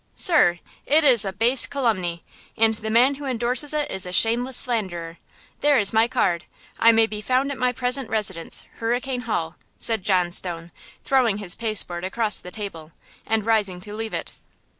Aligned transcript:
"Sir, 0.15 0.57
it 0.87 1.03
is 1.03 1.25
a 1.25 1.31
base 1.31 1.67
calumny! 1.67 2.23
And 2.57 2.73
the 2.73 2.89
man 2.89 3.13
who 3.21 3.25
endorses 3.27 3.71
it 3.71 3.91
is 3.91 4.07
a 4.07 4.11
shameless 4.11 4.57
slanderer! 4.57 5.19
There 5.59 5.77
is 5.77 5.93
my 5.93 6.07
card! 6.07 6.45
I 6.79 6.91
may 6.91 7.05
be 7.05 7.21
found 7.21 7.51
at 7.51 7.57
my 7.59 7.71
present 7.71 8.09
residence, 8.09 8.65
Hurricane 8.77 9.21
Hall," 9.21 9.57
said 9.77 10.01
John 10.01 10.31
Stone, 10.31 10.71
throwing 11.03 11.37
his 11.37 11.53
pasteboard 11.53 12.03
across 12.03 12.39
the 12.39 12.49
table, 12.49 12.93
and 13.27 13.45
rising 13.45 13.79
to 13.81 13.93
leave 13.93 14.15
it. 14.15 14.33